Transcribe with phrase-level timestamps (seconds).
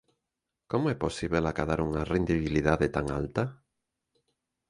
[0.71, 3.43] Como é posíbel acadar unha rendibilidade tan alta?